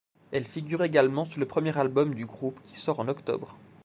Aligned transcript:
Elle 0.31 0.47
figure 0.47 0.83
également 0.83 1.25
sur 1.25 1.39
le 1.39 1.45
premier 1.45 1.77
album 1.77 2.15
du 2.15 2.25
groupe, 2.25 2.59
qui 2.65 2.73
sort 2.75 2.99
en 3.01 3.07
octobre. 3.07 3.55